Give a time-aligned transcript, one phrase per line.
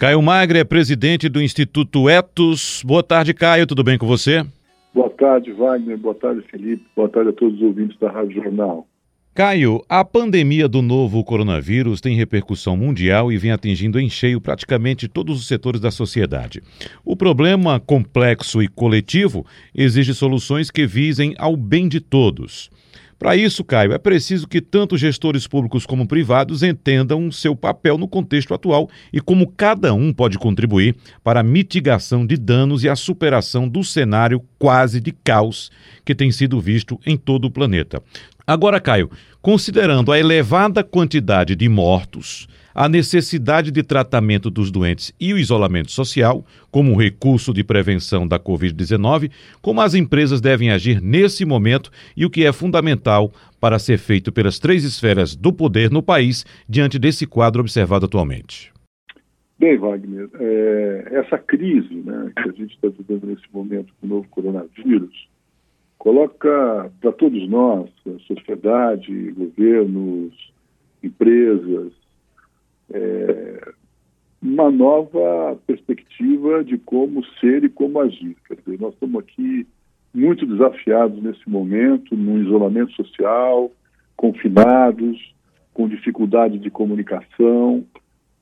[0.00, 2.82] Caio Magre é presidente do Instituto Etos.
[2.86, 3.66] Boa tarde, Caio.
[3.66, 4.42] Tudo bem com você?
[4.94, 5.98] Boa tarde, Wagner.
[5.98, 6.82] Boa tarde, Felipe.
[6.96, 8.86] Boa tarde a todos os ouvintes da Rádio Jornal.
[9.34, 15.06] Caio, a pandemia do novo coronavírus tem repercussão mundial e vem atingindo em cheio praticamente
[15.06, 16.62] todos os setores da sociedade.
[17.04, 19.44] O problema complexo e coletivo
[19.74, 22.70] exige soluções que visem ao bem de todos.
[23.20, 28.08] Para isso, Caio, é preciso que tanto gestores públicos como privados entendam seu papel no
[28.08, 32.96] contexto atual e como cada um pode contribuir para a mitigação de danos e a
[32.96, 35.70] superação do cenário quase de caos
[36.02, 38.02] que tem sido visto em todo o planeta.
[38.50, 39.08] Agora, Caio,
[39.40, 45.92] considerando a elevada quantidade de mortos, a necessidade de tratamento dos doentes e o isolamento
[45.92, 49.30] social, como recurso de prevenção da Covid-19,
[49.62, 54.32] como as empresas devem agir nesse momento e o que é fundamental para ser feito
[54.32, 58.72] pelas três esferas do poder no país diante desse quadro observado atualmente.
[59.60, 64.10] Bem, Wagner, é, essa crise né, que a gente está vivendo nesse momento com o
[64.10, 65.30] novo coronavírus
[66.00, 67.90] coloca para todos nós,
[68.26, 70.32] sociedade, governos,
[71.02, 71.92] empresas,
[72.90, 73.72] é,
[74.42, 78.34] uma nova perspectiva de como ser e como agir.
[78.48, 79.66] Quer dizer, nós estamos aqui
[80.14, 83.70] muito desafiados nesse momento, no isolamento social,
[84.16, 85.34] confinados,
[85.74, 87.84] com dificuldade de comunicação,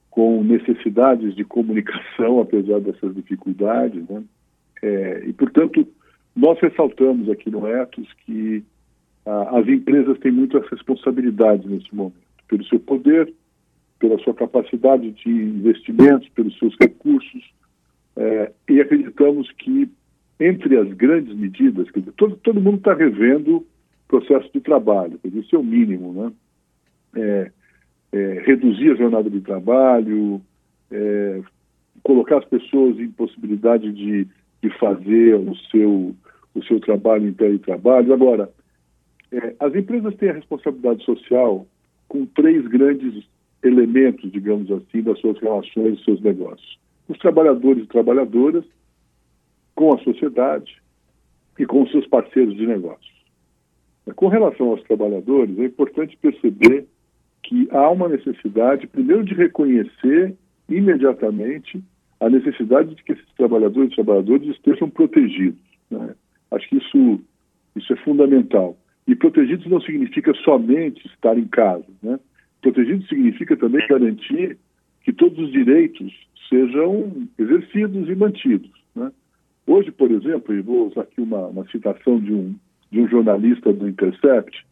[0.08, 4.08] com necessidades de comunicação, apesar dessas dificuldades.
[4.08, 4.22] Né?
[4.80, 5.84] É, e, portanto,
[6.34, 8.64] nós ressaltamos aqui no Etos que
[9.26, 12.16] ah, as empresas têm muitas responsabilidades nesse momento,
[12.48, 13.32] pelo seu poder,
[13.98, 17.42] pela sua capacidade de investimentos, pelos seus recursos,
[18.16, 19.90] é, e acreditamos que
[20.40, 23.66] entre as grandes medidas, dizer, todo, todo mundo está revendo o
[24.06, 26.32] processo de trabalho, quer dizer, isso é o mínimo, né?
[27.16, 27.52] É,
[28.12, 30.40] é, reduzir a jornada de trabalho,
[30.90, 31.42] é,
[32.02, 34.26] colocar as pessoas em possibilidade de,
[34.62, 36.14] de fazer o seu,
[36.54, 38.12] o seu trabalho em teletrabalho.
[38.12, 38.50] Agora,
[39.32, 41.66] é, as empresas têm a responsabilidade social
[42.08, 43.24] com três grandes
[43.62, 46.78] elementos, digamos assim, das suas relações, dos seus negócios.
[47.08, 48.64] Os trabalhadores e trabalhadoras,
[49.74, 50.80] com a sociedade
[51.58, 53.18] e com os seus parceiros de negócios.
[54.16, 56.86] Com relação aos trabalhadores, é importante perceber
[57.42, 60.34] que há uma necessidade, primeiro, de reconhecer
[60.68, 61.82] imediatamente
[62.20, 65.60] a necessidade de que esses trabalhadores e trabalhadoras estejam protegidos.
[65.90, 66.14] Né?
[66.50, 67.20] Acho que isso,
[67.76, 68.76] isso é fundamental.
[69.06, 71.86] E protegidos não significa somente estar em casa.
[72.02, 72.18] Né?
[72.60, 74.58] Protegido significa também garantir
[75.02, 76.12] que todos os direitos
[76.48, 78.70] sejam exercidos e mantidos.
[78.94, 79.12] Né?
[79.66, 82.54] Hoje, por exemplo, e vou usar aqui uma, uma citação de um,
[82.90, 84.66] de um jornalista do Intercept,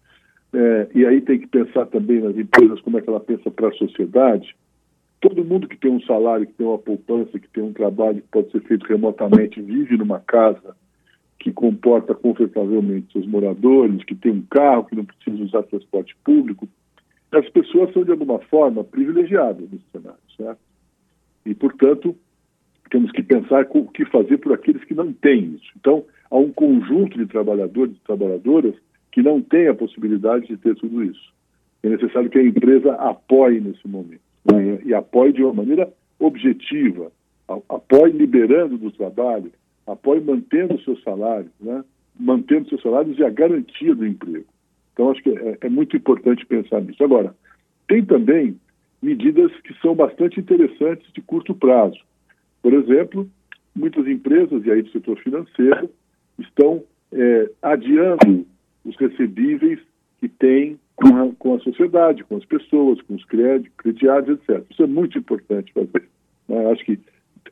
[0.52, 3.68] é, e aí tem que pensar também nas empresas, como é que ela pensa para
[3.68, 4.56] a sociedade.
[5.20, 8.28] Todo mundo que tem um salário, que tem uma poupança, que tem um trabalho que
[8.28, 10.76] pode ser feito remotamente, vive numa casa
[11.38, 16.68] que comporta confortavelmente seus moradores, que tem um carro, que não precisa usar transporte público,
[17.32, 20.60] as pessoas são, de alguma forma, privilegiadas nesse cenário, certo?
[21.44, 22.16] E, portanto,
[22.90, 25.70] temos que pensar o que fazer por aqueles que não têm isso.
[25.76, 28.74] Então, há um conjunto de trabalhadores e trabalhadoras
[29.12, 31.32] que não têm a possibilidade de ter tudo isso.
[31.82, 34.80] É necessário que a empresa apoie nesse momento, né?
[34.84, 37.12] e apoie de uma maneira objetiva,
[37.68, 39.52] apoie liberando do trabalho,
[39.86, 41.84] apoie mantendo seus salários, né?
[42.18, 44.46] mantendo seus salários e a garantia do emprego.
[44.92, 47.04] Então, acho que é, é muito importante pensar nisso.
[47.04, 47.34] Agora,
[47.86, 48.58] tem também
[49.02, 51.98] medidas que são bastante interessantes de curto prazo.
[52.62, 53.28] Por exemplo,
[53.74, 55.90] muitas empresas, e aí do setor financeiro,
[56.38, 56.82] estão
[57.12, 58.46] é, adiando
[58.84, 59.78] os recebíveis
[60.20, 64.64] que têm com a, com a, sociedade, com as pessoas, com os crediários, etc.
[64.70, 66.08] Isso é muito importante fazer.
[66.48, 66.70] Né?
[66.72, 66.98] Acho que,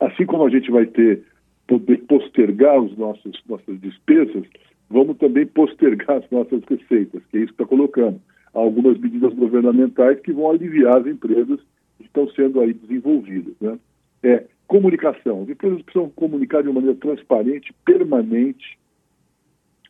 [0.01, 1.23] assim como a gente vai ter,
[1.67, 4.43] poder postergar os nossos, nossas despesas,
[4.89, 8.19] vamos também postergar as nossas receitas, que é isso que está colocando.
[8.53, 11.59] Há algumas medidas governamentais que vão aliviar as empresas
[11.97, 13.53] que estão sendo aí desenvolvidas.
[13.61, 13.77] Né?
[14.23, 15.43] É, comunicação.
[15.43, 18.77] As empresas precisam comunicar de uma maneira transparente, permanente,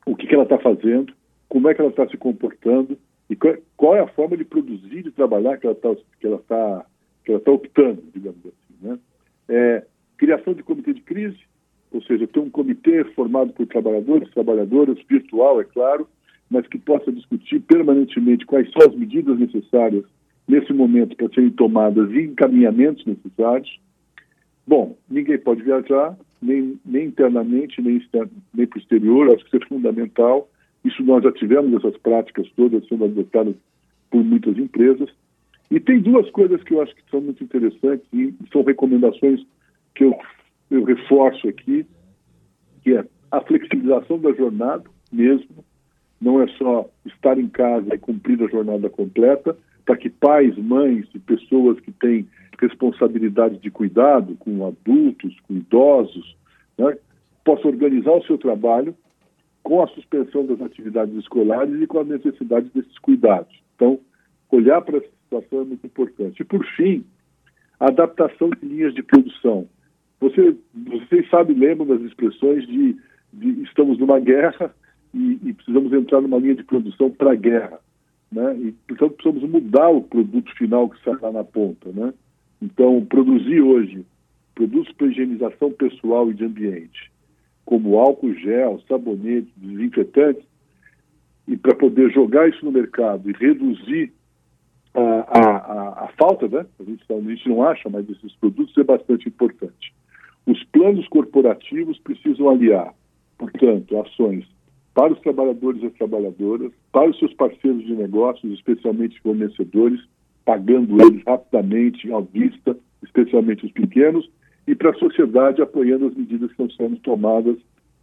[0.06, 1.13] o que, que ela está fazendo,
[1.48, 2.98] como é que ela está se comportando
[3.30, 6.86] e qual, é a forma de produzir, de trabalhar que ela está que ela está
[7.24, 9.00] que ela está optando, digamos assim, né?
[9.50, 9.83] É,
[10.18, 11.39] criação de comitê de crise,
[11.92, 16.07] ou seja, ter um comitê formado por trabalhadores, trabalhadoras, virtual, é claro,
[16.50, 20.04] mas que possa discutir permanentemente quais são as medidas necessárias
[20.48, 23.80] nesse momento para serem tomadas e encaminhamentos necessários.
[24.68, 28.01] Bom, ninguém pode viajar, nem, nem internamente, nem,
[28.54, 30.50] nem para o exterior, acho que isso é fundamental.
[30.86, 33.56] Isso nós já tivemos essas práticas todas sendo adotadas
[34.12, 35.10] por muitas empresas.
[35.72, 39.44] E tem duas coisas que eu acho que são muito interessantes e são recomendações
[39.96, 40.16] que eu,
[40.70, 41.88] eu reforço aqui,
[42.84, 45.66] que é a flexibilização da jornada mesmo,
[46.22, 51.08] não é só estar em casa e cumprir a jornada completa, para que pais, mães
[51.16, 52.28] e pessoas que têm
[52.60, 56.38] responsabilidade de cuidado com adultos, com idosos,
[56.78, 56.96] né,
[57.44, 58.96] possam organizar o seu trabalho
[59.66, 63.52] com a suspensão das atividades escolares e com a necessidade desses cuidados.
[63.76, 64.00] Então,
[64.52, 66.40] olhar para essa situação é muito importante.
[66.40, 67.04] E, por fim,
[67.80, 69.68] a adaptação de linhas de produção.
[70.22, 72.96] Você, vocês sabem, lembram das expressões de,
[73.34, 74.72] de estamos numa guerra
[75.12, 77.80] e, e, precisamos entrar numa linha de produção para a guerra.
[78.32, 78.56] Né?
[78.60, 81.90] E, portanto, precisamos mudar o produto final que sai lá na ponta.
[81.92, 82.14] Né?
[82.62, 84.06] Então, produzir hoje
[84.54, 87.12] produtos para higienização pessoal e de ambiente,
[87.66, 90.44] como álcool gel, sabonete, desinfetantes,
[91.48, 94.12] e para poder jogar isso no mercado e reduzir
[94.94, 96.66] a, a, a, a falta, né?
[96.80, 99.94] A gente, a gente não acha mais esses produtos, é bastante importante.
[100.46, 102.94] Os planos corporativos precisam aliar,
[103.38, 104.46] portanto, ações
[104.94, 110.00] para os trabalhadores e as trabalhadoras, para os seus parceiros de negócios, especialmente fornecedores,
[110.46, 114.30] pagando eles rapidamente, à vista, especialmente os pequenos,
[114.68, 117.58] e para a sociedade apoiando as medidas que estão sendo tomadas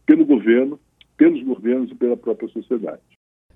[0.07, 0.79] pelo governo,
[1.17, 3.01] pelos governos e pela própria sociedade.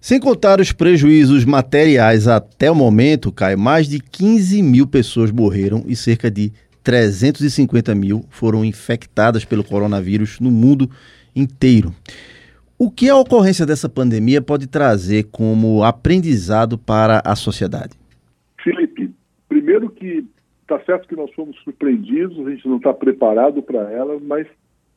[0.01, 5.85] Sem contar os prejuízos materiais até o momento, Caio, mais de 15 mil pessoas morreram
[5.87, 6.53] e cerca de
[6.85, 10.89] 350 mil foram infectadas pelo coronavírus no mundo
[11.35, 11.93] inteiro.
[12.79, 17.95] O que a ocorrência dessa pandemia pode trazer como aprendizado para a sociedade?
[20.67, 24.49] Está certo que nós fomos surpreendidos, a gente não está preparado para ela, mas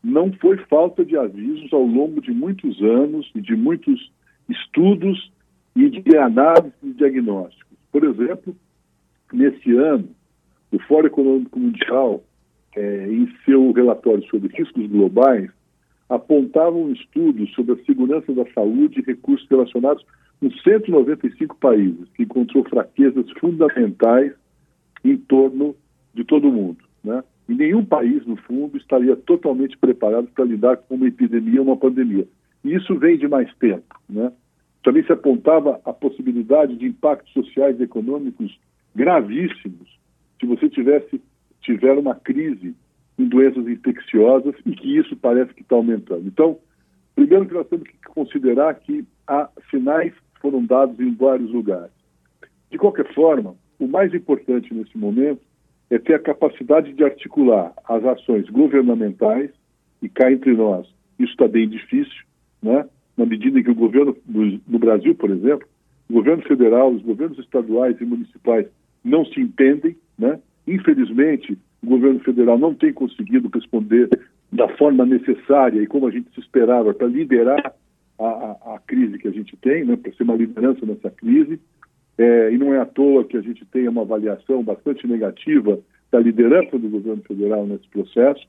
[0.04, 4.12] não foi falta de avisos ao longo de muitos anos e de muitos
[4.50, 5.32] estudos
[5.76, 7.78] e de análise e diagnósticos.
[7.92, 8.56] Por exemplo,
[9.32, 10.10] nesse ano,
[10.72, 12.24] o Fórum Econômico Mundial,
[12.76, 15.52] é, em seu relatório sobre riscos globais,
[16.10, 20.04] apontava um estudo sobre a segurança da saúde e recursos relacionados
[20.40, 24.34] com 195 países, que encontrou fraquezas fundamentais
[25.04, 25.76] em torno
[26.14, 26.84] de todo mundo.
[27.04, 27.24] Né?
[27.48, 32.28] E nenhum país, no fundo, estaria totalmente preparado para lidar com uma epidemia, uma pandemia.
[32.64, 34.00] E isso vem de mais tempo.
[34.10, 34.32] Né?
[34.84, 38.60] Também se apontava a possibilidade de impactos sociais e econômicos
[38.96, 40.00] gravíssimos
[40.40, 41.22] se você tivesse
[41.62, 42.76] tiver uma crise
[43.18, 46.26] em doenças infecciosas e que isso parece que está aumentando.
[46.26, 46.58] Então,
[47.16, 51.92] primeiro que nós temos que considerar que há sinais foram dados em vários lugares.
[52.72, 55.42] De qualquer forma, o mais importante nesse momento
[55.90, 59.50] é ter a capacidade de articular as ações governamentais,
[60.02, 60.88] e cá entre nós,
[61.18, 62.24] isso está bem difícil,
[62.62, 62.86] né?
[63.20, 65.68] na medida em que o governo do, no Brasil, por exemplo,
[66.10, 68.66] o governo federal, os governos estaduais e municipais
[69.04, 70.40] não se entendem, né?
[70.66, 74.10] Infelizmente, o governo federal não tem conseguido responder
[74.52, 77.74] da forma necessária e como a gente se esperava para liderar
[78.18, 79.98] a, a, a, crise que a gente tem, né?
[79.98, 81.60] Para ser uma liderança nessa crise.
[82.20, 85.80] É, e não é à toa que a gente tenha uma avaliação bastante negativa
[86.12, 88.46] da liderança do governo federal nesse processo.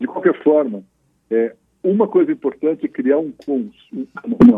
[0.00, 0.82] De qualquer forma,
[1.30, 3.70] é, uma coisa importante é criar um, um,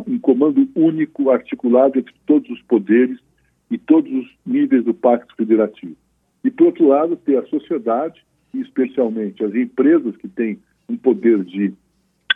[0.07, 3.19] um comando único, articulado entre todos os poderes
[3.71, 5.95] e todos os níveis do Pacto Federativo.
[6.43, 8.25] E, por outro lado, ter a sociedade,
[8.55, 10.59] e especialmente as empresas que têm
[10.89, 11.75] um poder de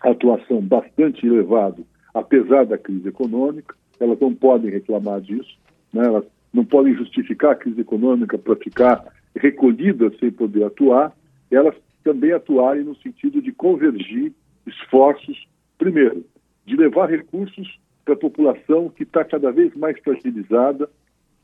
[0.02, 5.56] atuação bastante elevado, apesar da crise econômica, elas não podem reclamar disso,
[5.92, 6.04] né?
[6.04, 9.04] elas não podem justificar a crise econômica para ficar
[9.36, 11.12] recolhidas sem poder atuar,
[11.50, 14.32] elas também atuarem no sentido de convergir
[14.66, 15.46] esforços,
[15.78, 16.24] primeiro,
[16.66, 20.88] de levar recursos para a população que está cada vez mais fragilizada,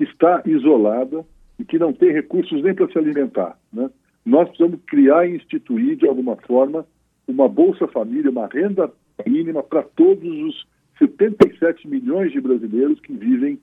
[0.01, 1.25] está isolada
[1.59, 3.59] e que não tem recursos nem para se alimentar.
[3.73, 3.91] Né?
[4.25, 6.87] Nós precisamos criar e instituir, de alguma forma,
[7.27, 8.91] uma Bolsa Família, uma renda
[9.27, 10.67] mínima para todos os
[10.99, 13.59] 77 milhões de brasileiros que vivem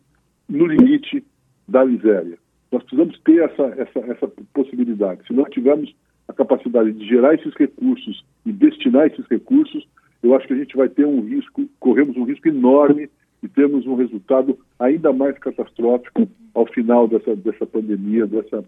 [0.53, 1.23] no limite
[1.67, 2.37] da miséria.
[2.71, 5.25] Nós precisamos ter essa, essa, essa possibilidade.
[5.25, 5.93] Se não tivermos
[6.27, 9.87] a capacidade de gerar esses recursos e destinar esses recursos,
[10.21, 13.09] eu acho que a gente vai ter um risco, corremos um risco enorme
[13.41, 18.63] e temos um resultado ainda mais catastrófico ao final dessa, dessa pandemia, dessa,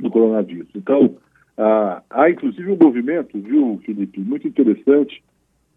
[0.00, 0.68] do coronavírus.
[0.74, 1.16] Então,
[1.56, 5.22] ah, há inclusive um movimento, viu, Felipe, muito interessante,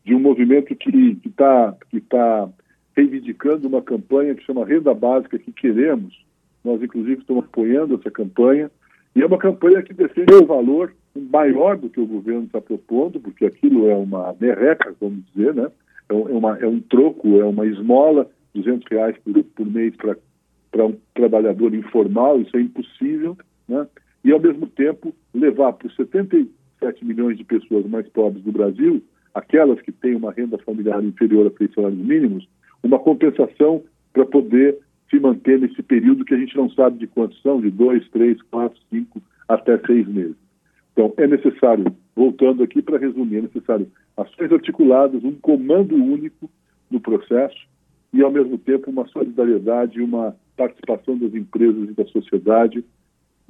[0.04, 2.50] de um movimento que está que tá
[2.96, 6.26] reivindicando uma campanha que chama Renda Básica que Queremos.
[6.64, 8.72] Nós, inclusive, estamos apoiando essa campanha.
[9.16, 13.20] E é uma campanha que defende um valor maior do que o governo está propondo,
[13.20, 15.68] porque aquilo é uma merreca, vamos dizer, né?
[16.10, 20.86] É, é, uma, é um troco, é uma esmola, 200 reais por, por mês para
[20.86, 23.38] um trabalhador informal, isso é impossível,
[23.68, 23.88] né?
[24.24, 29.04] e ao mesmo tempo levar para os 77 milhões de pessoas mais pobres do Brasil,
[29.34, 32.48] aquelas que têm uma renda familiar inferior a três salários mínimos,
[32.86, 34.78] uma compensação para poder
[35.10, 38.40] se manter nesse período que a gente não sabe de quantos são, de dois, três,
[38.44, 40.36] quatro, cinco, até seis meses.
[40.94, 46.50] Então, é necessário, voltando aqui para resumir, é necessário ações articuladas, um comando único
[46.90, 47.58] no processo
[48.14, 52.86] e, ao mesmo tempo, uma solidariedade e uma participação das empresas e da sociedade,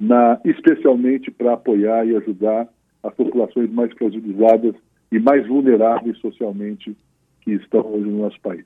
[0.00, 2.68] na, especialmente para apoiar e ajudar
[3.02, 4.74] as populações mais fragilizadas
[5.12, 6.96] e mais vulneráveis socialmente
[7.42, 8.64] que estão hoje no nosso país.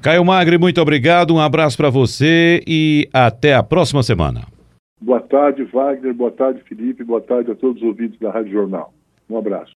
[0.00, 4.42] Caio Magre, muito obrigado, um abraço para você e até a próxima semana.
[5.00, 8.92] Boa tarde, Wagner, boa tarde, Felipe, boa tarde a todos os ouvintes da Rádio Jornal.
[9.28, 9.66] Um abraço.